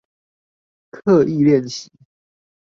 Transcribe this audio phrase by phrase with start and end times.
[0.89, 1.91] 刻意練習